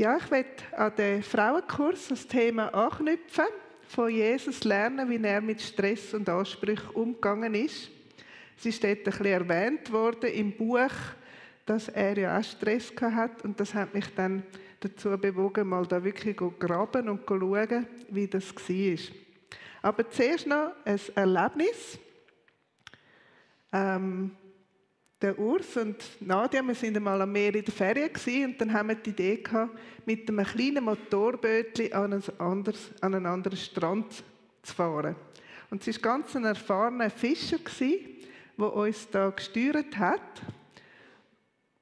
[0.00, 0.48] Ja, ich werde
[0.78, 3.44] an den Frauenkurs das Thema anknüpfen,
[3.86, 7.90] von Jesus lernen, wie er mit Stress und Ansprüchen umgegangen ist.
[8.56, 10.88] Es ist dort ein bisschen erwähnt worden im Buch,
[11.66, 14.42] dass er ja auch Stress hat und das hat mich dann
[14.80, 19.14] dazu bewogen, mal da wirklich zu graben und zu schauen, wie das war.
[19.82, 21.98] Aber zuerst noch ein Erlebnis.
[23.70, 24.34] Ähm,
[25.20, 28.10] der Urs und Nadia, wir sind einmal am Meer in der Ferien
[28.46, 33.14] und dann haben wir die Idee gehabt, mit einem kleinen Motorbötchen an, ein anderes, an
[33.14, 34.24] einen anderen Strand
[34.62, 35.14] zu fahren.
[35.70, 37.58] Und es war ganz ein erfahrener Fischer,
[38.58, 40.42] der uns da gesteuert hat.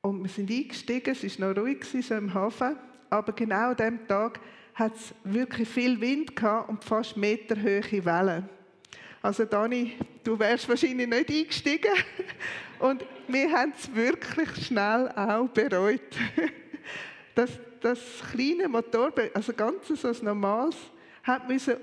[0.00, 2.77] Und wir sind eingestiegen, es war noch ruhig so im Hafen,
[3.09, 4.41] aber genau an diesem Tag
[4.75, 8.48] hat es wirklich viel Wind gehabt und fast meterhohe Wellen.
[9.29, 9.93] Also Dani,
[10.25, 11.93] du wärst wahrscheinlich nicht eingestiegen.
[12.79, 16.01] Und wir haben es wirklich schnell auch bereut.
[17.35, 17.51] Das,
[17.83, 18.01] das
[18.33, 20.77] kleine Motorboot, also ganz so ein normales,
[21.23, 21.77] hat müssen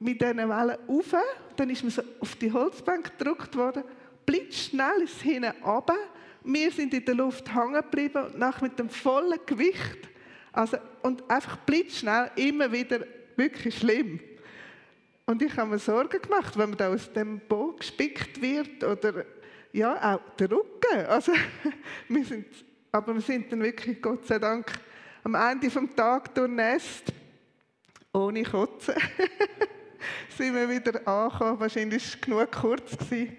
[0.00, 1.14] mit diesen Wellen rauf,
[1.54, 3.84] dann ist man so auf die Holzbank gedrückt worden,
[4.24, 5.96] blitzschnell ist es hinten runter,
[6.44, 10.08] wir sind in der Luft hängen geblieben und nach mit dem vollen Gewicht,
[10.50, 13.00] also, und einfach blitzschnell immer wieder
[13.36, 14.18] wirklich schlimm.
[15.28, 19.24] Und ich habe mir Sorgen gemacht, wenn man da aus dem Boot gespickt wird oder
[19.72, 21.04] ja, auch der Rücken.
[21.08, 21.32] Also,
[22.08, 22.46] wir sind,
[22.92, 24.72] aber wir sind dann wirklich, Gott sei Dank,
[25.24, 27.12] am Ende des Tages durchnässt,
[28.12, 28.94] ohne Kotzen.
[30.36, 31.58] sind wir wieder angekommen.
[31.58, 32.96] Wahrscheinlich war es genug kurz.
[32.96, 33.36] Gewesen.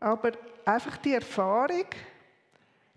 [0.00, 0.32] Aber
[0.64, 1.86] einfach die Erfahrung,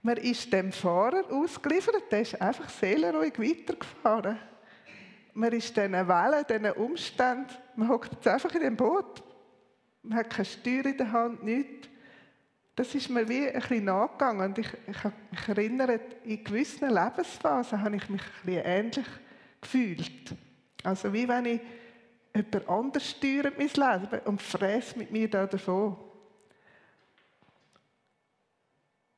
[0.02, 4.39] man ist dem Fahrer ausgeliefert, der ist einfach seelenruhig weitergefahren
[5.33, 9.23] man ist diesen Wellen, diesen Umständen, man hockt jetzt einfach in dem Boot,
[10.03, 11.88] man hat keine Steuer in der Hand, nichts.
[12.75, 14.51] Das ist mir wie ein bisschen nachgegangen.
[14.51, 19.06] Und ich, ich mich erinnere, in gewissen Lebensphasen habe ich mich ein bisschen ähnlich
[19.59, 20.35] gefühlt.
[20.84, 21.61] Also wie wenn ich
[22.34, 25.97] jemand anders steuert mein Leben und fräst mit mir da davon.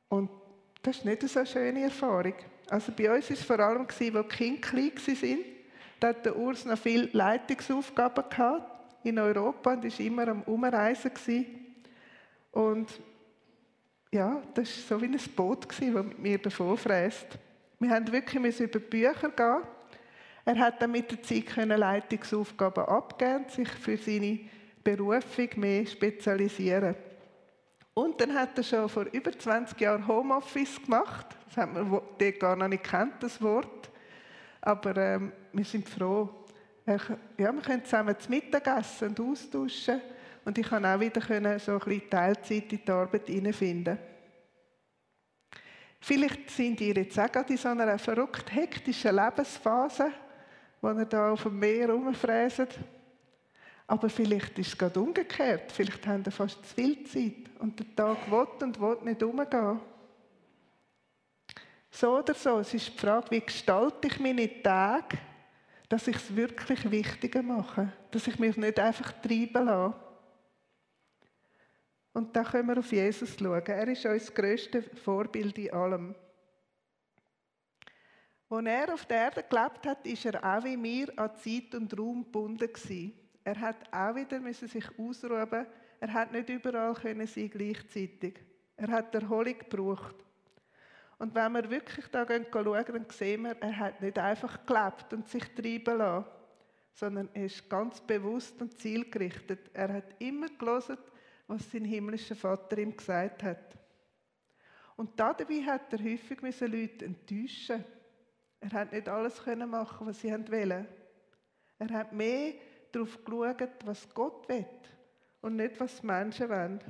[0.08, 0.30] Und
[0.82, 2.34] das ist nicht so eine schöne Erfahrung.
[2.68, 4.24] Also bei uns war es vor allem, als die Kinder
[4.60, 5.38] klein waren,
[6.02, 11.12] da hat der Urs noch viele Leitungsaufgaben gehabt in Europa und war immer am Umreisen.
[12.50, 12.90] Und
[14.10, 17.26] ja, das war so wie ein Boot, das mit mir davon fräst.
[17.78, 19.62] Wir haben wirklich über Bücher gehen.
[20.44, 24.40] Er hat dann mit der Zeit Leitungsaufgaben abgeben, sich für seine
[24.82, 26.96] Berufung mehr spezialisieren.
[27.94, 31.26] Und dann hat er schon vor über 20 Jahren Homeoffice gemacht.
[31.46, 33.81] Das hat man dort gar noch nicht kennt, das Wort.
[34.62, 36.28] Aber ähm, wir sind froh.
[36.86, 36.98] Ja,
[37.36, 40.00] wir können zusammen zu Mittag essen und austauschen.
[40.44, 43.98] Und ich kann auch wieder können, so ein bisschen Teilzeit in die Arbeit hineinfinden.
[46.00, 50.10] Vielleicht sind ihr jetzt auch gerade in so einer verrückt hektischen Lebensphase,
[50.80, 52.76] wo ihr da auf dem Meer rumfräset.
[53.86, 55.70] Aber vielleicht ist es gerade umgekehrt.
[55.70, 59.80] Vielleicht haben ihr fast zu viel Zeit und der Tag will und will nicht umgehen.
[62.02, 65.18] So oder so, es ist die Frage, wie gestalte ich meine Tage,
[65.88, 69.94] dass ich es wirklich wichtiger mache, dass ich mich nicht einfach treiben lasse.
[72.12, 73.64] Und da können wir auf Jesus schauen.
[73.64, 76.16] Er ist unser grösstes Vorbild in allem.
[78.48, 81.96] Als er auf der Erde gelebt hat, ist er auch wie mir an Zeit und
[81.96, 82.68] Raum gebunden.
[83.44, 85.66] Er hat auch wieder müssen sich ausruhen.
[86.00, 88.40] Er hat nicht überall können sein gleichzeitig.
[88.76, 90.16] Er hat Erholung gebraucht.
[91.22, 95.28] Und wenn wir wirklich da schauen, dann sehen wir, er hat nicht einfach gelebt und
[95.28, 96.28] sich treiben lassen,
[96.94, 99.70] sondern er ist ganz bewusst und zielgerichtet.
[99.72, 100.98] Er hat immer gelesen,
[101.46, 103.78] was sein himmlischer Vater ihm gesagt hat.
[104.96, 107.84] Und dabei hat er häufig Leute enttäuschen.
[108.58, 110.88] Er hat nicht alles machen, was sie wollen.
[111.78, 112.54] Er hat mehr
[112.90, 114.66] darauf geschaut, was Gott will
[115.40, 116.80] und nicht, was Menschen wollen.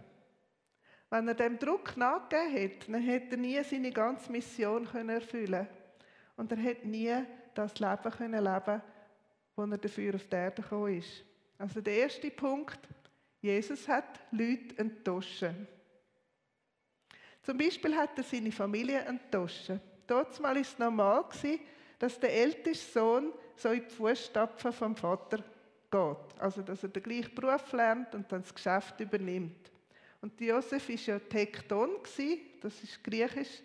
[1.12, 5.68] Wenn er dem Druck nachgegeben hätte, dann hätte er nie seine ganze Mission erfüllen können.
[6.38, 7.14] Und er hätte nie
[7.52, 8.80] das Leben können leben
[9.54, 11.22] wo er dafür auf die Erde gekommen ist.
[11.58, 12.78] Also der erste Punkt,
[13.42, 15.44] Jesus hat Leute enttäuscht.
[17.42, 19.70] Zum Beispiel hat er seine Familie enttäuscht.
[20.06, 21.26] Dort war es normal,
[21.98, 25.44] dass der älteste Sohn so in die Fußstapfen vom Vater
[25.90, 26.40] geht.
[26.40, 29.71] Also, dass er den gleichen Beruf lernt und dann das Geschäft übernimmt.
[30.22, 31.90] Und Josef war ja Tekton,
[32.60, 33.60] das ist griechisch,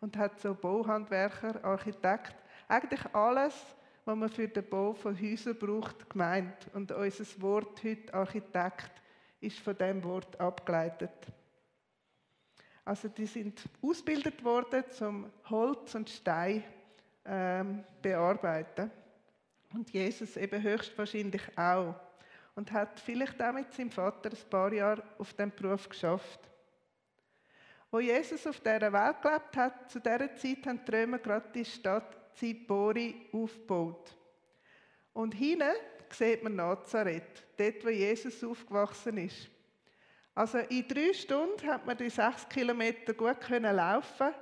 [0.00, 2.34] und hat so Bauhandwerker, Architekt,
[2.66, 3.54] eigentlich alles,
[4.04, 6.66] was man für den Bau von Häusern braucht, gemeint.
[6.74, 8.90] Und unser Wort heute, Architekt,
[9.40, 11.28] ist von dem Wort abgeleitet.
[12.84, 16.64] Also die sind ausgebildet worden zum Holz und Stein
[17.24, 18.90] ähm, bearbeiten.
[19.72, 21.94] Und Jesus eben höchstwahrscheinlich auch.
[22.54, 26.40] Und hat vielleicht auch mit seinem Vater ein paar Jahre auf dem Beruf geschafft.
[27.90, 31.64] Wo Jesus auf dieser Welt gelebt hat, zu dieser Zeit haben die Römer gerade die
[31.64, 34.16] Stadt Zipori aufgebaut.
[35.12, 35.72] Und hinten
[36.10, 39.48] sieht man Nazareth, dort, wo Jesus aufgewachsen ist.
[40.34, 44.32] Also in drei Stunden hat man die sechs Kilometer gut können laufen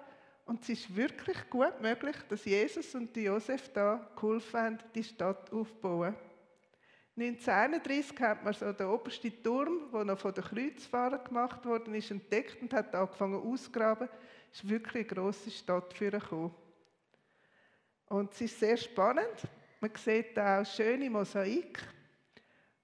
[0.46, 5.52] und es ist wirklich gut möglich, dass Jesus und Josef da geholfen haben, die Stadt
[5.52, 6.14] aufzubauen.
[7.20, 12.12] 1931 hat man so den obersten Turm, der noch von den Kreuzfahrern gemacht worden ist,
[12.12, 14.09] entdeckt und hat angefangen auszugraben.
[14.53, 16.55] Es ist wirklich eine grosse Stadt für gekommen.
[18.06, 19.43] Und es ist sehr spannend.
[19.81, 21.81] Man sieht auch schöne Mosaik.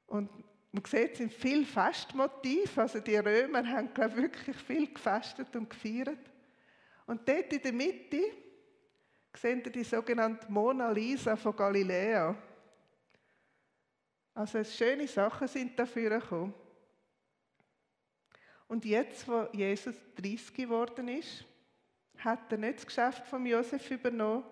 [0.07, 0.29] Und
[0.73, 2.83] man sieht, es sind viele Festmotive.
[2.83, 6.19] Also die Römer haben, glaube ich, wirklich viel gefestet und gefeiert.
[7.07, 8.21] Und dort in der Mitte
[9.37, 12.37] sehen Sie die sogenannte Mona Lisa von Galiläa.
[14.35, 16.53] Also schöne Sachen sind dafür gekommen.
[18.67, 21.45] Und jetzt, wo Jesus 30 geworden ist,
[22.19, 24.45] hat er nicht das Geschäft von Josef übernommen,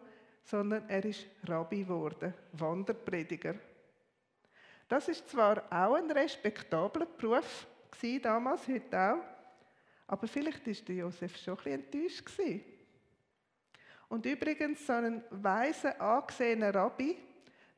[0.45, 3.55] sondern er ist Rabbi geworden, Wanderprediger.
[4.89, 9.25] Das ist zwar auch ein respektabler Beruf gewesen, damals, heute auch,
[10.07, 12.65] aber vielleicht ist der Josef schon ein bisschen enttäuscht gewesen.
[14.09, 17.17] Und übrigens, so ein weiser, angesehener Rabbi,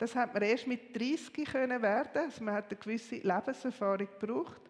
[0.04, 2.24] das hat man erst mit 30 können werden.
[2.24, 4.60] Also man hat eine gewisse Lebenserfahrung gebraucht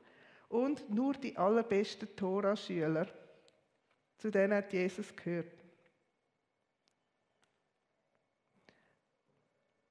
[0.48, 3.08] und nur die allerbesten Tora-Schüler.
[4.16, 5.64] Zu denen hat Jesus gehört.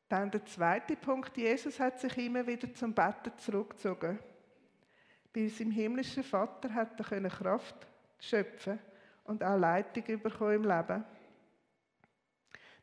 [0.07, 4.19] Dann der zweite Punkt, Jesus hat sich immer wieder zum Betten zurückgezogen.
[5.33, 7.85] Bei seinem himmlischen Vater hat er Kraft
[8.17, 8.79] schöpfen
[9.25, 11.03] und auch Leitung bekommen im Leben.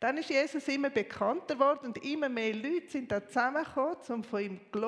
[0.01, 4.41] Dann ist Jesus immer bekannter geworden und immer mehr Leute sind da zusammengekommen, um von
[4.41, 4.81] ihm zu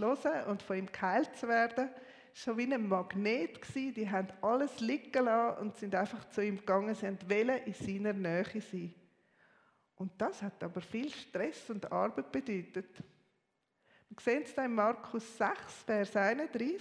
[0.00, 1.90] hören und von ihm geheilt zu werden.
[2.32, 3.60] So wie ein Magnet.
[3.74, 6.94] Die haben alles liegen lassen und sind einfach zu ihm gegangen.
[6.94, 8.94] Sie wollten in seiner Nähe sein.
[9.96, 12.96] Und das hat aber viel Stress und Arbeit bedeutet.
[14.08, 16.80] Wir sehen es in Markus 6, Vers 31.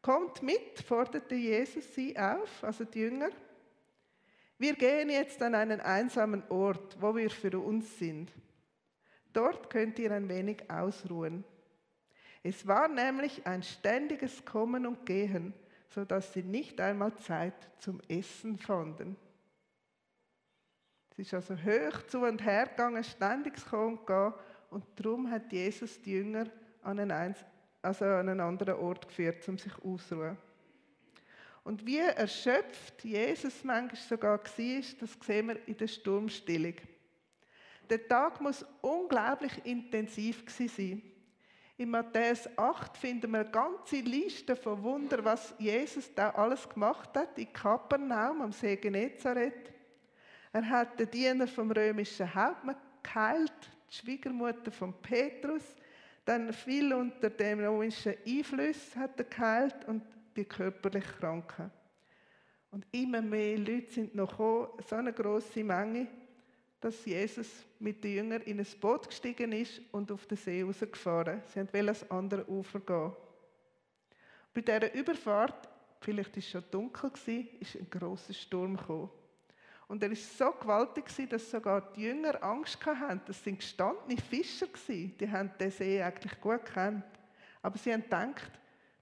[0.00, 3.30] Kommt mit, forderte Jesus sie auf, also die Jünger.
[4.62, 8.30] Wir gehen jetzt an einen einsamen Ort, wo wir für uns sind.
[9.32, 11.42] Dort könnt ihr ein wenig ausruhen.
[12.44, 15.52] Es war nämlich ein ständiges Kommen und Gehen,
[15.88, 19.16] so dass sie nicht einmal Zeit zum Essen fanden.
[21.10, 24.32] Es ist also hoch zu und her gegangen, ständiges Kommen und Gehen.
[24.70, 26.46] Und darum hat Jesus die Jünger
[26.84, 27.34] an einen,
[27.82, 30.38] also an einen anderen Ort geführt, um sich auszuruhen.
[31.64, 36.74] Und wie erschöpft Jesus manchmal sogar war, das sehen wir in der Sturmstillung.
[37.88, 41.02] Der Tag muss unglaublich intensiv sein.
[41.76, 47.10] In Matthäus 8 finden wir eine ganze Liste von Wunder, was Jesus da alles gemacht
[47.16, 49.72] hat, in Kapernaum am See Genezareth.
[50.52, 53.52] Er hat den Diener vom römischen Hauptmann geheilt,
[53.90, 55.62] die Schwiegermutter von Petrus,
[56.24, 60.02] dann viel unter dem römischen Einfluss hat er geheilt und
[60.36, 61.70] die körperlich Kranken.
[62.70, 66.08] Und immer mehr Leute sind noch gekommen, so eine große Menge,
[66.80, 67.48] dass Jesus
[67.78, 71.42] mit den Jüngern in ein Boot gestiegen ist und auf den See rausgefahren.
[71.46, 73.12] Sie wollten ans andere Ufer gehen.
[74.52, 75.68] Bei dieser Überfahrt,
[76.00, 77.10] vielleicht war es schon dunkel,
[77.60, 79.10] ist ein großer Sturm gekommen.
[79.86, 83.20] Und er war so gewaltig, dass sogar die Jünger Angst hatten.
[83.26, 84.66] Das sind gestandene Fischer.
[84.88, 87.04] Die haben den See eigentlich gut gekannt.
[87.60, 88.50] Aber sie haben gedacht,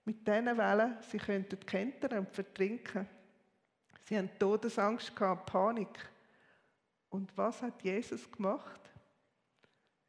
[0.04, 3.08] mit diesen Wellen, sie könnten kentern und vertrinken.
[4.04, 6.10] Sie haben Todesangst gehabt, Panik.
[7.10, 8.80] Und was hat Jesus gemacht?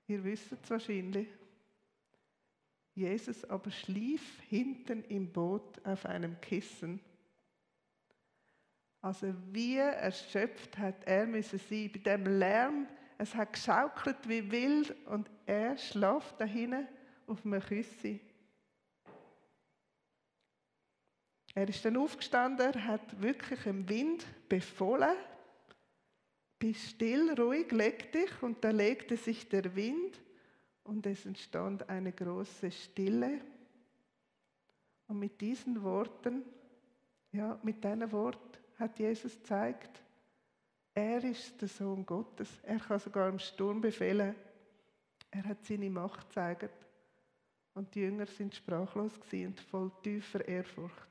[0.07, 1.27] Ihr wisst es wahrscheinlich.
[2.93, 7.00] Jesus aber schlief hinten im Boot auf einem Kissen.
[9.01, 12.88] Also wie erschöpft hat er müssen sein bei dem Lärm.
[13.17, 16.88] Es hat geschaukelt wie wild und er schlaft da hinten
[17.27, 18.19] auf einem Küssi.
[21.53, 25.15] Er ist dann aufgestanden, hat wirklich im Wind befohlen,
[26.58, 28.41] bist still, ruhig, leg dich.
[28.41, 30.22] Und da legte sich der Wind
[30.84, 33.41] und es entstand eine große Stille.
[35.08, 36.43] Und mit diesen Worten,
[37.34, 40.01] ja, mit diesen Worten hat Jesus gezeigt,
[40.93, 42.50] er ist der Sohn Gottes.
[42.63, 44.36] Er kann sogar im Sturm befehlen.
[45.29, 46.86] Er hat seine Macht gezeigt.
[47.74, 51.11] Und die Jünger sind sprachlos und voll tiefer Ehrfurcht.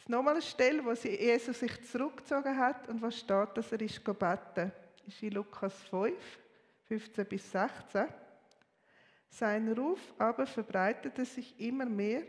[0.00, 4.02] Jetzt nochmal eine Stelle, wo Jesus sich zurückgezogen hat und was steht, dass er ist
[4.02, 4.72] beten.
[5.06, 6.14] Ist in Lukas 5,
[6.84, 8.06] 15 bis 16.
[9.28, 12.22] Sein Ruf aber verbreitete sich immer mehr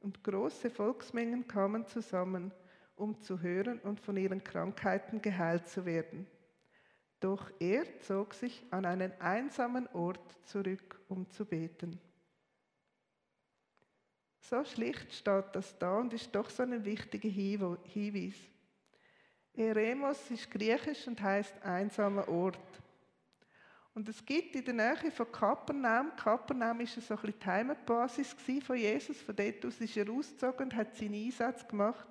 [0.00, 2.50] und große Volksmengen kamen zusammen,
[2.96, 6.26] um zu hören und von ihren Krankheiten geheilt zu werden.
[7.20, 12.00] Doch er zog sich an einen einsamen Ort zurück, um zu beten.
[14.42, 18.34] So schlicht steht das da und ist doch so ein wichtiger Hinweis.
[19.54, 22.58] Eremos ist griechisch und heißt einsamer Ort.
[23.94, 28.34] Und es gibt in der Nähe von Kapernaum, Kapernaum war so ein bisschen die Heimatbasis
[28.64, 32.06] von Jesus, von dort aus ist er ausgezogen und hat seinen Einsatz gemacht.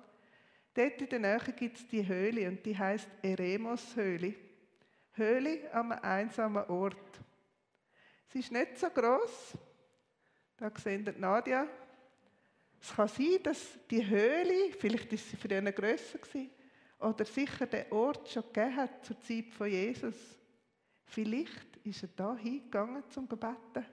[0.74, 4.34] Dort in der Nähe gibt es die Höhle und die heißt Eremos-Höhle.
[5.14, 7.20] Höhle am einsamen Ort.
[8.28, 9.58] Sie ist nicht so groß.
[10.56, 11.66] Da sehen ihr Nadia.
[12.82, 16.50] Es kann sein, dass die Höhle, vielleicht ist sie für ihn grösser gewesen,
[16.98, 20.16] oder sicher der Ort schon gegeben hat zur Zeit von Jesus.
[21.04, 23.86] Vielleicht ist er da hingegangen zum Gebeten,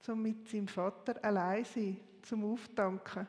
[0.00, 3.26] zum mit seinem Vater allein sein, zum Auftanken.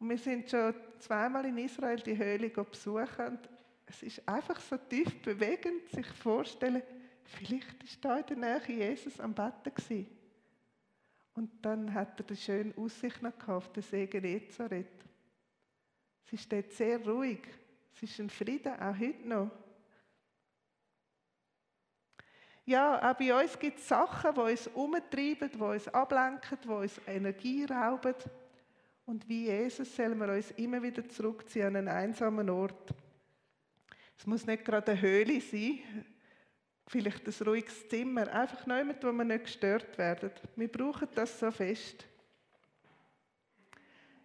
[0.00, 3.48] Und wir sind schon zweimal in Israel die Höhle besuchen und
[3.86, 6.82] es ist einfach so tief bewegend, sich vorzustellen,
[7.22, 10.15] vielleicht ist da in der Nähe Jesus am Betten gewesen.
[11.36, 15.04] Und dann hat er die schöne Aussicht noch auf den See Genezareth.
[16.32, 17.40] Ist dort sehr ruhig.
[17.94, 19.50] Es ist ein Frieden, auch heute noch.
[22.64, 27.00] Ja, auch bei uns gibt es Sachen, die uns umtreiben, die uns ablenken, die uns
[27.06, 28.14] Energie rauben.
[29.04, 32.92] Und wie Jesus sollen wir uns immer wieder zurückziehen an einen einsamen Ort.
[34.18, 35.78] Es muss nicht gerade eine Höhle sein,
[36.86, 40.30] vielleicht ein ruhiges Zimmer, einfach niemand, wo wir nicht gestört werden.
[40.54, 42.04] Wir brauchen das so fest.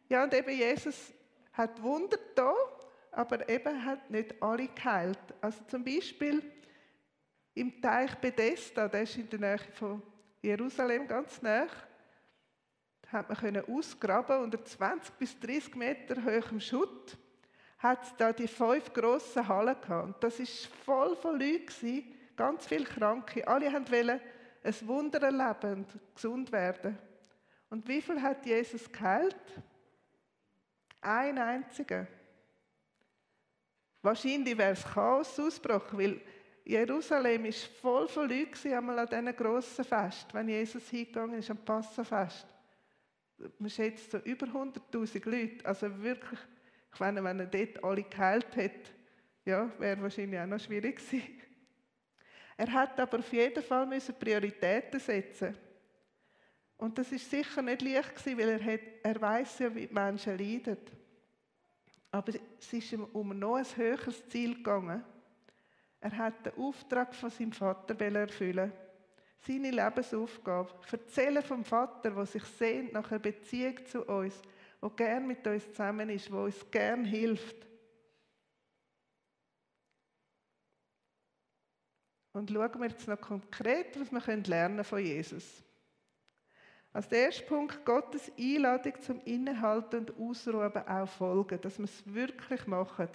[0.09, 1.13] Ja, und eben Jesus
[1.53, 2.53] hat Wunder da,
[3.11, 5.19] aber eben hat nicht alle geheilt.
[5.39, 6.43] Also zum Beispiel
[7.53, 10.01] im Teich Bethesda, der ist in der Nähe von
[10.41, 11.67] Jerusalem ganz nah,
[13.07, 17.17] hat man können ausgraben unter 20 bis 30 Meter hohem Schutt
[17.81, 20.05] hat da die fünf grossen Hallen gehabt.
[20.05, 22.03] Und das ist voll von Leuten,
[22.41, 23.47] ganz viele Kranke.
[23.47, 24.19] Alle wollten
[24.63, 26.97] ein Wunder erleben und gesund werden.
[27.69, 29.35] Und wie viel hat Jesus geheilt?
[31.01, 32.07] Ein einziger.
[34.01, 36.21] Wahrscheinlich wäre es Chaos ausgebrochen, weil
[36.65, 41.57] Jerusalem ist voll von Leuten einmal an diesen grossen Fest, wenn Jesus hingegangen ist am
[41.57, 42.47] Passafest.
[43.59, 46.39] Man schätzt so über 100'000 Leute, also wirklich
[46.93, 48.91] ich meine, wenn er dort alle geheilt hätte,
[49.45, 51.41] ja, wäre wahrscheinlich auch noch schwierig gewesen.
[52.61, 55.57] Er hat aber auf jeden Fall müssen Prioritäten setzen.
[56.77, 59.93] Und das ist sicher nicht leicht gewesen, weil er, hat, er weiß ja, wie die
[59.93, 60.77] Menschen leiden.
[62.11, 65.03] Aber es ist ihm um noch ein höheres Ziel gegangen.
[66.01, 68.71] Er hat den Auftrag von seinem Vater erfüllen.
[69.39, 70.69] Seine Lebensaufgabe.
[70.91, 74.39] Erzählen vom Vater, der sich sehnt nach einer Beziehung zu uns,
[74.79, 77.70] der gern mit uns zusammen ist, der uns gern hilft.
[82.33, 85.63] Und schauen wir jetzt noch konkret, was wir lernen von Jesus.
[86.93, 92.03] Als der erste Punkt, Gottes Einladung zum Innehalten und Ausruhen auch folgen, dass wir es
[92.05, 93.09] wirklich machen.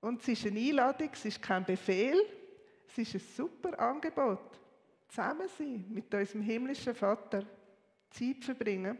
[0.00, 2.20] Und es ist eine Einladung, es ist kein Befehl,
[2.88, 4.60] es ist ein super Angebot.
[5.08, 7.44] Zusammen sein mit unserem himmlischen Vater,
[8.10, 8.98] Zeit verbringen.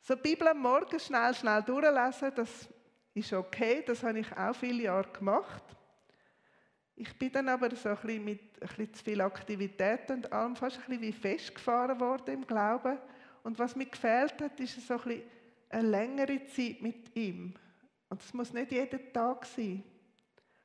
[0.00, 2.68] So die Bibel am Morgen schnell, schnell durchlesen, das
[3.14, 5.64] ist okay, das habe ich auch viele Jahre gemacht.
[6.96, 10.54] Ich bin dann aber so ein bisschen mit ein bisschen zu viel Aktivität und allem
[10.54, 12.98] fast ein bisschen wie festgefahren worden im Glauben.
[13.42, 15.22] Und was mir gefehlt hat, ist so ein bisschen
[15.70, 17.54] eine längere Zeit mit ihm.
[18.08, 19.82] Und das muss nicht jeden Tag sein,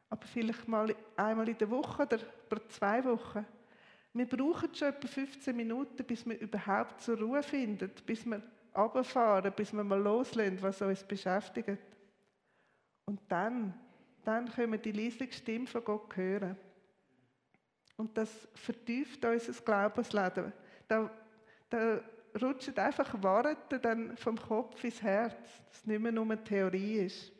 [0.09, 3.45] aber vielleicht mal einmal in der Woche oder pro zwei Wochen.
[4.13, 8.41] Wir brauchen schon etwa 15 Minuten, bis wir überhaupt zur Ruhe finden, bis wir
[8.75, 11.79] runterfahren, bis wir mal loslösen, was uns beschäftigt.
[13.05, 13.73] Und dann,
[14.29, 16.55] dann können wir die leise Stimme von Gott hören.
[17.97, 20.53] Und das vertieft unser Glaubensleben.
[20.87, 21.09] Da,
[21.67, 21.99] da
[22.39, 25.33] rutscht einfach Worte dann vom Kopf ins Herz,
[25.69, 27.31] dass es nicht mehr nur eine Theorie ist.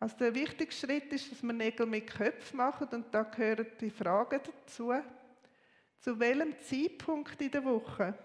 [0.00, 3.90] Also der wichtigste Schritt ist, dass wir Nägel mit Köpfen machen und da gehören die
[3.90, 4.92] Fragen dazu.
[6.00, 8.18] Zu welchem Zeitpunkt in der Woche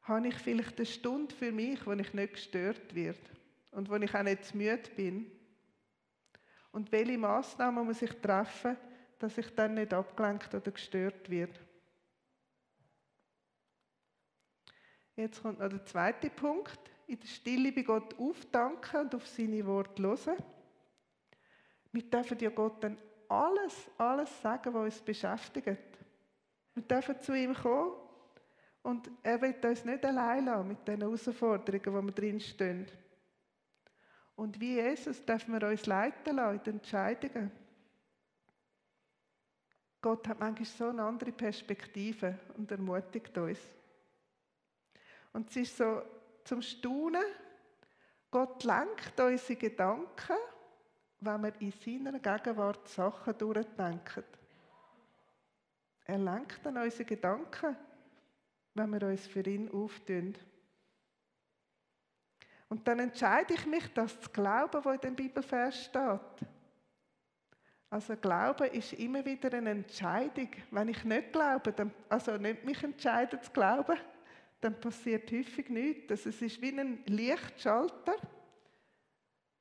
[0.00, 3.20] habe ich vielleicht eine Stunde für mich, wo ich nicht gestört werde
[3.72, 5.30] und wo ich auch nicht zu müde bin?
[6.70, 8.76] Und welche Massnahmen muss ich treffen,
[9.18, 11.58] dass ich dann nicht abgelenkt oder gestört werde?
[15.16, 16.78] Jetzt kommt noch der zweite Punkt.
[17.06, 20.42] In der Stille bei Gott aufdanken und auf seine Worte hören.
[21.92, 22.96] Wir dürfen ja Gott dann
[23.28, 25.98] alles, alles sagen, was uns beschäftigt.
[26.74, 27.92] Wir dürfen zu ihm kommen
[28.82, 32.86] und er wird uns nicht allein lassen mit den Herausforderungen, wo wir drinstehen.
[34.36, 37.50] Und wie Jesus dürfen wir uns leiten lassen in den Entscheidungen.
[40.00, 43.58] Gott hat manchmal so eine andere Perspektive und ermutigt uns.
[45.32, 46.02] Und es ist so
[46.44, 47.22] zum Staunen,
[48.30, 50.36] Gott lenkt unsere Gedanken,
[51.20, 54.24] wenn wir in seiner Gegenwart Sachen durchdenken.
[56.04, 57.76] Er lenkt dann unsere Gedanken,
[58.74, 60.34] wenn wir uns für ihn auftun.
[62.72, 66.48] Und dann entscheide ich mich, das zu glauben, was in dem Bibelvers steht.
[67.90, 70.48] Also Glauben ist immer wieder eine Entscheidung.
[70.70, 73.98] Wenn ich nicht glaube, dann, also nicht mich entscheide zu glauben,
[74.62, 76.12] dann passiert häufig nichts.
[76.12, 78.14] Also es ist wie ein Lichtschalter.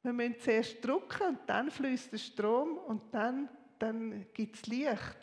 [0.04, 5.18] Wir müssen zuerst drücken und dann fließt der Strom und dann, dann gibt es Licht.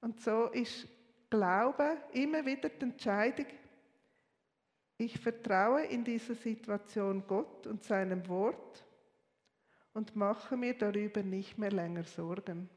[0.00, 0.86] Und so ist
[1.28, 3.46] Glaube immer wieder die Entscheidung,
[5.00, 8.84] ich vertraue in dieser Situation Gott und seinem Wort
[9.94, 12.68] und mache mir darüber nicht mehr länger Sorgen.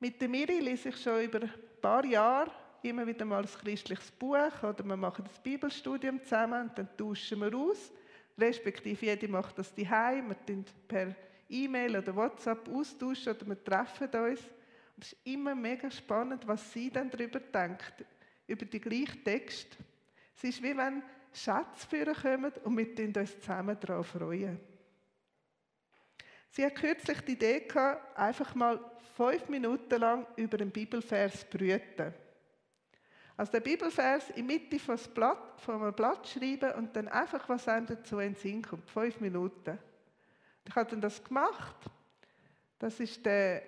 [0.00, 2.50] Mit der Miri lese ich schon über ein paar Jahre
[2.82, 7.40] immer wieder mal ein christliches Buch oder wir machen das Bibelstudium zusammen und dann tauschen
[7.40, 7.92] wir aus.
[8.38, 11.14] Respektive jeder macht das daheim, wir tun per
[11.48, 14.40] E-Mail oder WhatsApp austauschen oder wir treffen uns.
[14.98, 18.04] Es ist immer mega spannend, was sie dann darüber denkt
[18.50, 19.76] über den gleichen Text.
[20.36, 21.02] Es ist wie wenn
[21.32, 24.58] Schätzführer kommen und wir uns zusammen darauf freuen.
[26.50, 28.80] Sie hat kürzlich die Idee gehabt, einfach mal
[29.16, 32.12] fünf Minuten lang über einen Bibelvers brüten.
[33.36, 37.68] Also den Bibelvers in Mitte von Blatt, von einem Blatt schreiben und dann einfach, was
[37.68, 38.90] einem dazu in den Sinn kommt.
[38.90, 39.78] Fünf Minuten.
[40.66, 41.76] Ich habe dann das gemacht.
[42.78, 43.62] Das ist der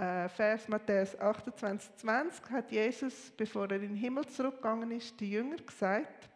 [0.00, 5.56] Vers Matthäus 28, 20 hat Jesus, bevor er in den Himmel zurückgegangen ist, die Jünger
[5.56, 6.30] gesagt,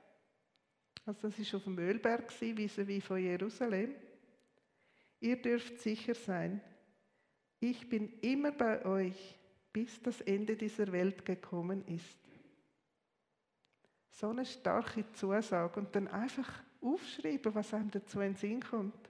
[1.06, 3.94] also das ist auf dem Ölberg wie von Jerusalem,
[5.20, 6.60] ihr dürft sicher sein,
[7.58, 9.38] ich bin immer bei euch,
[9.72, 12.18] bis das Ende dieser Welt gekommen ist.
[14.10, 19.08] So eine starke Zusage und dann einfach aufschreiben, was einem dazu in den Sinn kommt.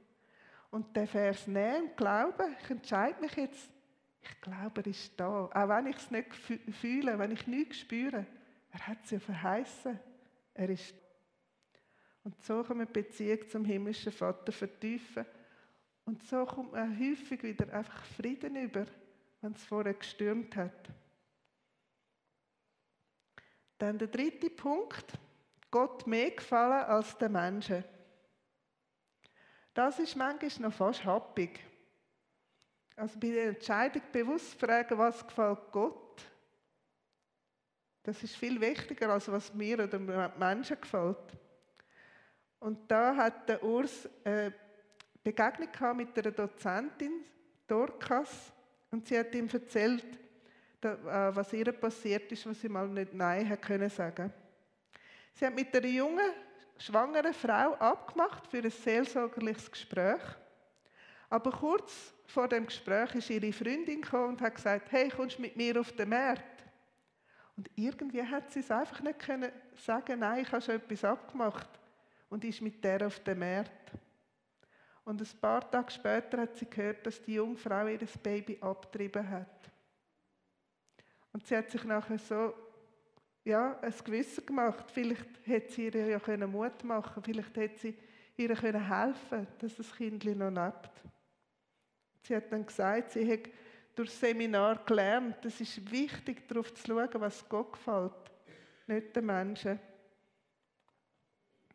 [0.71, 3.74] Und der Vers nehmen glauben, ich entscheide mich jetzt,
[4.25, 5.47] ich glaube, er ist da.
[5.47, 8.27] Auch wenn ich es nicht fühle, wenn ich nichts spüre.
[8.73, 9.99] Er hat es ja verheißen.
[10.55, 11.05] Er ist da.
[12.25, 15.27] Und so kann man die Beziehung zum himmlischen Vater vertiefen.
[16.07, 18.87] Und so kommt man häufig wieder einfach Frieden über,
[19.43, 20.91] wenn es vorher gestürmt hat.
[23.79, 25.19] Dann der dritte Punkt.
[25.71, 27.85] Gott mehr gefallen als den Menschen.
[29.75, 31.59] Das ist manchmal noch fast happig.
[32.97, 36.23] Also bei der Entscheidung bewusst fragen, was gefällt Gott.
[38.03, 39.99] Das ist viel wichtiger, als was mir oder
[40.39, 41.37] Menschen gefällt.
[42.61, 44.55] Und da hat der Urs eine
[45.23, 47.25] Begegnung mit einer Dozentin,
[47.67, 48.53] Dorcas,
[48.91, 50.07] und sie hat ihm erzählt,
[50.83, 50.97] äh,
[51.35, 54.33] was ihr passiert ist, was sie mal nicht Nein hat können sagen.
[55.33, 56.31] Sie hat mit einer jungen,
[56.79, 60.21] schwangeren Frau abgemacht für ein seelsorgerliches Gespräch.
[61.35, 65.43] Aber kurz vor dem Gespräch ist ihre Freundin gekommen und hat gesagt, hey, kommst du
[65.43, 66.63] mit mir auf den Markt?
[67.57, 71.69] Und irgendwie hat sie es einfach nicht können sagen, nein, ich habe schon etwas abgemacht.
[72.31, 73.91] Und ist mit der auf den Markt.
[75.05, 79.73] Und ein paar Tage später hat sie gehört, dass die Jungfrau ihr Baby abgetrieben hat.
[81.33, 82.55] Und sie hat sich nachher so
[83.43, 84.89] ja, ein Gewissen gemacht.
[84.89, 87.25] Vielleicht hätte sie ihr ja Mut machen können.
[87.25, 87.99] Vielleicht hätte sie
[88.37, 91.05] ihr helfen können, dass das Kind noch lebt.
[92.27, 93.51] Sie hat dann gesagt, sie hat
[93.95, 98.33] durch Seminar gelernt, es ist wichtig, darauf zu schauen, was Gott gefällt,
[98.87, 99.79] nicht den Menschen.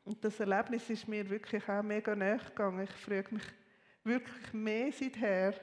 [0.03, 2.83] Und das Erlebnis ist mir wirklich auch mega nahe gegangen.
[2.83, 3.43] Ich frage mich
[4.03, 5.53] wirklich mehr seither,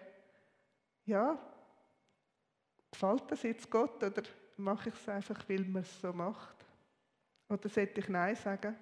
[1.04, 1.36] ja,
[2.92, 4.22] gefällt das jetzt Gott oder
[4.56, 6.64] mache ich es einfach, weil man es so macht?
[7.48, 8.76] Oder sollte ich Nein sagen?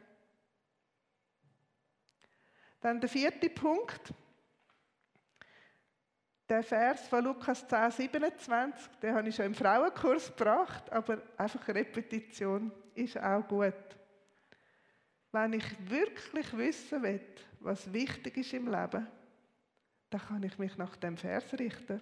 [2.82, 4.12] Dann der vierte Punkt.
[6.54, 11.66] Der Vers von Lukas 10, 27, den habe ich schon im Frauenkurs gebracht, aber einfach
[11.66, 13.74] Repetition ist auch gut.
[15.32, 17.20] Wenn ich wirklich wissen will,
[17.58, 19.04] was wichtig ist im Leben,
[20.10, 22.00] dann kann ich mich nach dem Vers richten.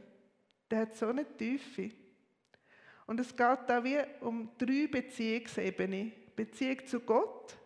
[0.70, 1.90] Der hat so eine Tiefe.
[3.06, 6.12] Und es geht da wie um drei Beziehungsebenen.
[6.36, 7.56] Beziehung zu Gott,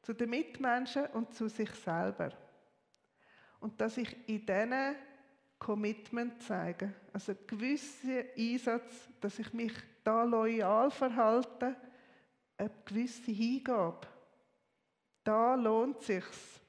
[0.00, 2.30] zu den Mitmenschen und zu sich selber.
[3.58, 4.94] Und dass ich in diesen
[5.58, 9.72] Commitment zeige, also einen gewissen Einsatz, dass ich mich
[10.04, 11.76] da loyal verhalte,
[12.56, 14.06] eine gewisse Hingabe.
[15.24, 16.60] Da lohnt sich's.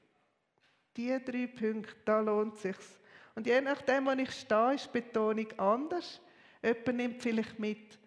[0.96, 2.98] Die drei Punkte, da lohnt sich's.
[3.34, 6.20] Und je nachdem, wo ich stehe, ist die Betonung anders.
[6.60, 7.98] Jemand nimmt vielleicht mit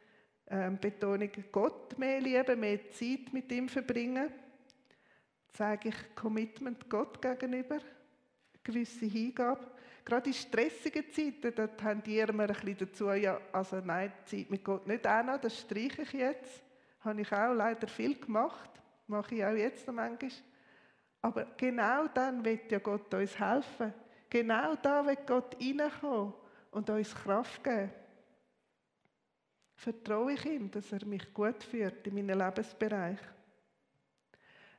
[0.48, 4.30] ähm, Betonung Gott mehr lieben, mehr Zeit mit ihm verbringen.
[5.54, 7.84] Zeige ich Commitment Gott gegenüber, eine
[8.62, 9.72] gewisse Hingabe.
[10.04, 14.64] Gerade in stressigen Zeiten, da tendieren wir ein bisschen dazu, ja, also nein, Zeit mit
[14.64, 16.64] Gott nicht noch, das streiche ich jetzt.
[17.02, 18.70] Habe ich auch leider viel gemacht,
[19.08, 20.32] mache ich auch jetzt noch manchmal.
[21.22, 23.94] Aber genau dann wird ja Gott uns helfen.
[24.30, 26.34] Genau da wird Gott reinkommen
[26.72, 27.92] und uns Kraft geben.
[29.76, 33.20] Vertraue ich ihm, dass er mich gut führt in meinem Lebensbereich.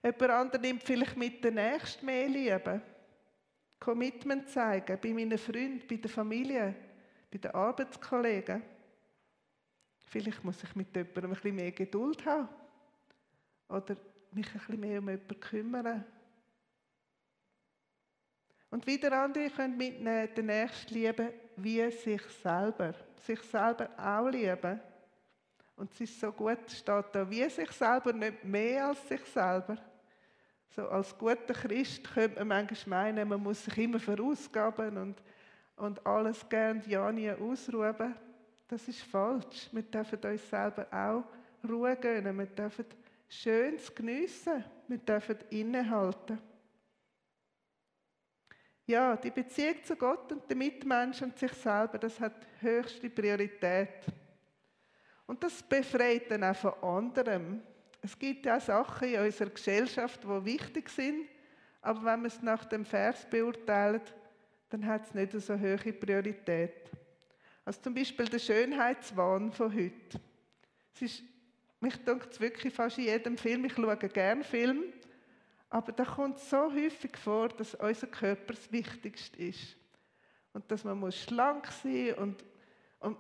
[0.03, 2.81] Jemand anderes nimmt vielleicht mit der Nächsten mehr Liebe.
[3.83, 6.73] Commitment zeigen bei meinen Freunden, bei der Familie,
[7.29, 8.63] bei den Arbeitskollegen.
[10.07, 12.49] Vielleicht muss ich mit jemandem ein bisschen mehr Geduld haben.
[13.69, 13.97] Oder
[14.31, 16.05] mich ein bisschen mehr um jemanden kümmern.
[18.71, 22.95] Und wieder andere können mitnehmen, den Nächsten lieben wie sich selber.
[23.27, 24.81] Sich selber auch lieben.
[25.75, 29.77] Und es ist so gut, steht da, wie sich selber, nicht mehr als sich selber.
[30.75, 35.23] So als guter Christ könnte man manchmal meinen, man muss sich immer verausgaben und,
[35.77, 38.15] und alles gern ja nie ausruhen.
[38.69, 39.69] Das ist falsch.
[39.71, 41.25] Wir dürfen uns selber auch
[41.69, 42.39] Ruhe gönnen.
[42.39, 42.87] Wir dürfen
[43.29, 44.65] Schönes geniessen.
[44.89, 46.39] Wir dürfen innehalten.
[48.87, 54.07] Ja, die Beziehung zu Gott und den Mitmenschen und sich selber, das hat höchste Priorität.
[55.27, 57.63] Und das befreit dann auch von anderem.
[58.05, 61.29] Es gibt ja Sachen in unserer Gesellschaft, die wichtig sind,
[61.81, 64.13] aber wenn man es nach dem Vers beurteilt,
[64.71, 66.91] dann hat es nicht so hohe Priorität.
[67.65, 70.21] Also zum Beispiel der Schönheitswahn von heute.
[70.95, 71.23] Es ist,
[71.81, 74.83] mich denkt es wirklich fast in jedem Film, ich schaue gerne Film,
[75.71, 79.77] aber da kommt so häufig vor, dass unser Körper das Wichtigste ist.
[80.53, 82.45] Und dass man muss schlank sein und,
[82.99, 83.17] und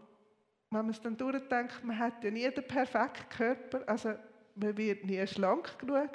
[0.71, 4.15] wenn man es dann durchdenkt, man hat ja nie den perfekten Körper, also
[4.55, 6.11] man wird nie schlank genug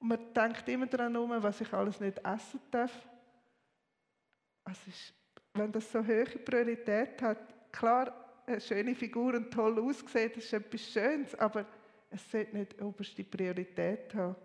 [0.00, 2.92] und man denkt immer daran um, was ich alles nicht essen darf.
[4.64, 5.14] Also ist,
[5.54, 10.52] wenn das so hohe Priorität hat, klar, eine schöne Figur und toll aussehen, das ist
[10.52, 11.66] etwas Schönes, aber
[12.10, 14.36] es sollte nicht oberste Priorität haben.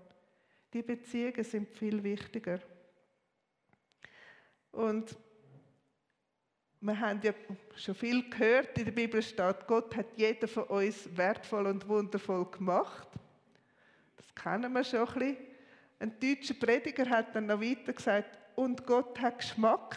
[0.73, 2.59] Die Beziehungen sind viel wichtiger.
[4.71, 5.15] Und
[6.85, 7.31] wir haben ja
[7.77, 12.45] schon viel gehört, in der Bibel steht, Gott hat jeden von uns wertvoll und wundervoll
[12.51, 13.07] gemacht.
[14.17, 15.37] Das kennen wir schon ein bisschen.
[15.99, 19.95] Ein deutscher Prediger hat dann noch weiter gesagt, und Gott hat Geschmack.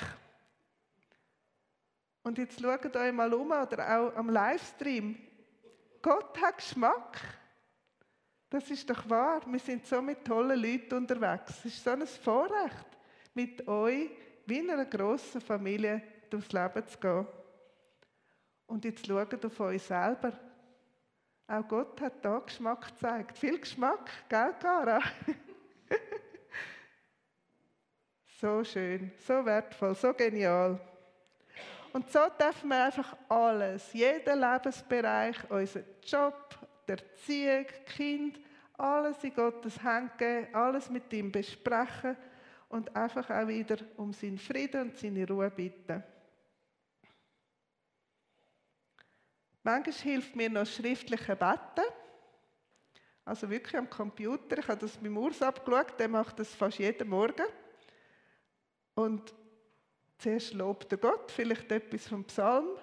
[2.22, 5.16] Und jetzt schaut euch mal um, oder auch am Livestream.
[6.00, 7.20] Gott hat Geschmack.
[8.48, 9.42] Das ist doch wahr.
[9.46, 11.50] Wir sind so mit tollen Leuten unterwegs.
[11.58, 12.86] Es ist so ein Vorrecht,
[13.34, 14.08] mit euch
[14.46, 16.00] wie in einer grossen Familie
[16.32, 17.26] durchs Leben zu gehen.
[18.66, 20.32] Und jetzt schaut auf euch selber.
[21.48, 23.38] Auch Gott hat da Geschmack gezeigt.
[23.38, 24.98] Viel Geschmack, gell, Cara?
[28.40, 30.80] so schön, so wertvoll, so genial.
[31.92, 38.40] Und so dürfen wir einfach alles, jeden Lebensbereich, unseren Job, die Erziehung, Kind,
[38.76, 42.16] alles in Gottes Hand geben, alles mit ihm besprechen
[42.68, 46.02] und einfach auch wieder um seinen Frieden und seine Ruhe bitten.
[49.66, 51.90] Manchmal hilft mir noch schriftliche Beten.
[53.24, 54.58] Also wirklich am Computer.
[54.58, 57.46] Ich habe das mit Urs abgeschaut, der macht das fast jeden Morgen.
[58.94, 59.34] Und
[60.18, 62.78] zuerst lobt er Gott, vielleicht etwas vom Psalm.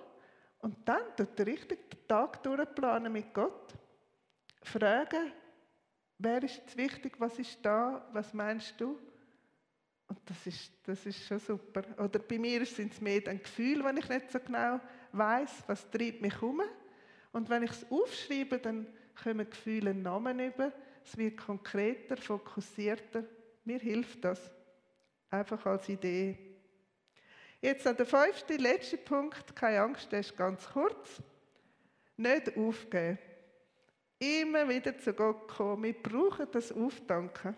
[0.60, 3.76] Und dann tut er richtig den Tag durchplanen mit Gott.
[4.62, 5.32] Fragen,
[6.18, 9.00] wer ist jetzt wichtig, was ist da, was meinst du?
[10.10, 11.84] Und das ist, das ist schon super.
[11.98, 14.82] Oder bei mir sind es mehr ein Gefühl, wenn ich nicht so genau
[15.18, 16.62] weiß, was treibt mich um.
[17.32, 18.88] Und wenn ich es aufschreibe, dann
[19.22, 20.72] kommen Gefühle einen Namen über.
[21.04, 23.24] Es wird konkreter, fokussierter.
[23.66, 24.52] Mir hilft das.
[25.30, 26.38] Einfach als Idee.
[27.62, 29.56] Jetzt an der fünfte, letzte Punkt.
[29.56, 31.22] Keine Angst, der ist ganz kurz.
[32.18, 33.18] Nicht aufgeben.
[34.20, 35.84] Immer wieder zu Gott kommen.
[35.84, 37.56] Wir brauchen das Aufdanken.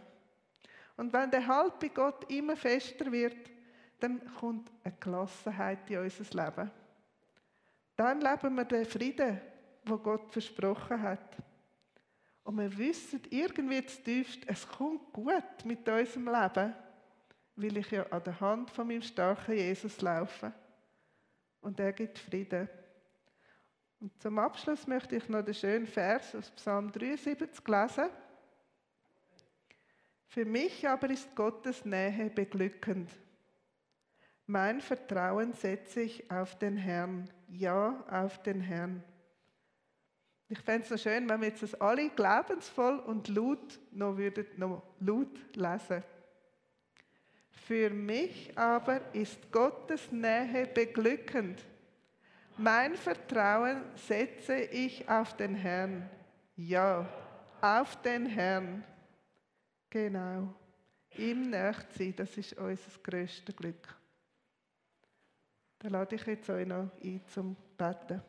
[0.98, 3.52] Und wenn der Halt bei Gott immer fester wird,
[4.00, 6.72] dann kommt eine Gelassenheit in unser Leben.
[7.96, 9.40] Dann leben wir den Frieden,
[9.84, 11.38] was Gott versprochen hat.
[12.44, 16.76] Und wir wissen irgendwie zutiefst, es kommt gut mit unserem Leben,
[17.56, 20.54] weil ich ja an der Hand von meinem starken Jesus laufe.
[21.62, 22.70] Und er gibt Frieden.
[24.00, 28.10] Und zum Abschluss möchte ich noch den schönen Vers aus Psalm 73 lesen.
[30.28, 33.10] Für mich aber ist Gottes Nähe beglückend.
[34.46, 37.28] Mein Vertrauen setze ich auf den Herrn,
[37.60, 39.04] ja, auf den Herrn.
[40.48, 44.46] Ich fände es so schön, wenn wir jetzt das alle glaubensvoll und laut noch, würden,
[44.58, 46.04] noch laut lesen.
[47.50, 51.66] Für mich aber ist Gottes Nähe beglückend.
[52.58, 56.08] Mein Vertrauen setze ich auf den Herrn.
[56.56, 57.10] Ja,
[57.62, 58.84] auf den Herrn.
[59.90, 60.54] Genau.
[61.18, 63.96] Ihm nächt sein, das ist unser grösstes Glück.
[65.80, 68.22] Dann lade ich jetzt euch noch ein zum Beten.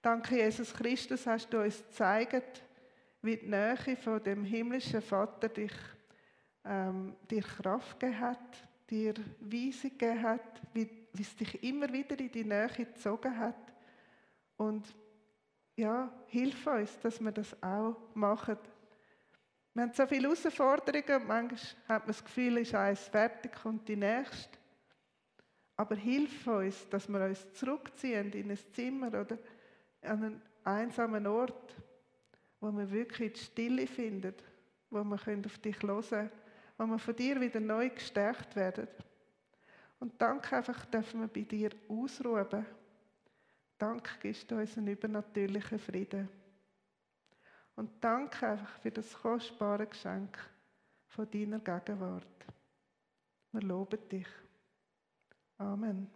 [0.00, 2.62] Danke, Jesus Christus, hast du uns gezeigt,
[3.22, 5.72] wie die Nähe von dem himmlischen Vater dich,
[6.62, 12.18] ähm, dir Kraft gegeben hat, dir Weisung gegeben hat, wie, wie es dich immer wieder
[12.18, 13.72] in die Nähe gezogen hat.
[14.58, 14.94] Und
[15.74, 18.58] ja, hilf uns, dass wir das auch machen.
[19.74, 21.58] Wir haben so viele Herausforderungen und manchmal
[21.88, 24.56] hat man das Gefühl, ist eins fertig und die nächste.
[25.76, 29.36] Aber hilf uns, dass wir uns zurückziehen in ein Zimmer oder
[30.02, 31.74] an einen einsamen Ort,
[32.60, 34.34] wo wir wirklich die Stille finden,
[34.90, 36.30] wo wir auf dich hören können,
[36.78, 38.86] wo wir von dir wieder neu gestärkt werden.
[39.98, 42.64] Und Dank einfach dürfen wir bei dir ausruhen.
[43.76, 46.28] Dank gibst du uns einen übernatürlichen Frieden.
[47.76, 50.38] Und danke einfach für das kostbare Geschenk
[51.08, 52.26] von deiner Gegenwart.
[53.52, 54.28] Wir loben dich.
[55.58, 56.10] Amen.